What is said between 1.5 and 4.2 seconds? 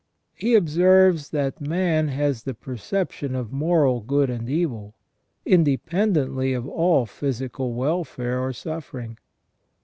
man has the perception of moral